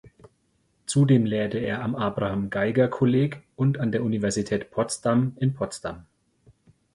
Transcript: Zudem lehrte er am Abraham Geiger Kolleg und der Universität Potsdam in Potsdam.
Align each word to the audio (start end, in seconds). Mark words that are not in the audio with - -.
Zudem 0.87 1.27
lehrte 1.27 1.59
er 1.59 1.83
am 1.83 1.95
Abraham 1.95 2.49
Geiger 2.49 2.87
Kolleg 2.87 3.43
und 3.55 3.77
der 3.79 4.01
Universität 4.03 4.71
Potsdam 4.71 5.33
in 5.35 5.53
Potsdam. 5.53 6.07